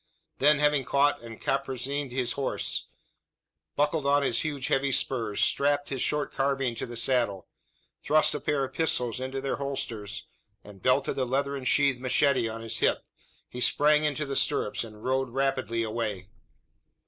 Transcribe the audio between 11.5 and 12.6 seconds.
sheathed machete